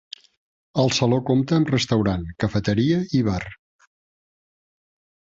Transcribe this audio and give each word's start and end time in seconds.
El 0.83 0.87
saló 0.99 1.17
compta 1.29 1.57
amb 1.59 1.69
restaurant, 1.73 2.23
cafeteria 2.43 2.97
i 3.19 3.23
bar. 3.31 3.43